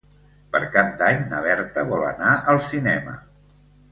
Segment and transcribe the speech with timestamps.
[0.53, 3.13] Per Cap d'Any na Berta vol anar al cinema.